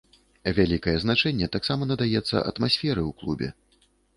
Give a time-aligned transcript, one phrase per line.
[0.59, 3.49] Вялікае значэнне таксама надаецца атмасферы ў клубе.